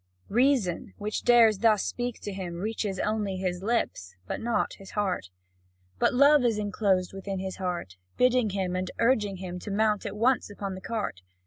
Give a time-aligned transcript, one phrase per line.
[0.29, 5.29] Reason, which dares thus speak to him, reaches only his lips, but not his heart;
[5.99, 10.17] but love is enclosed within his heart, bidding him and urging him to mount at
[10.17, 11.21] once upon the cart.